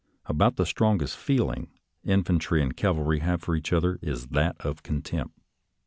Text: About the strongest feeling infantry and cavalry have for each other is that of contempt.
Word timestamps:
About 0.25 0.55
the 0.55 0.65
strongest 0.65 1.15
feeling 1.15 1.69
infantry 2.03 2.63
and 2.63 2.75
cavalry 2.75 3.19
have 3.19 3.43
for 3.43 3.55
each 3.55 3.71
other 3.71 3.99
is 4.01 4.29
that 4.29 4.55
of 4.59 4.81
contempt. 4.81 5.37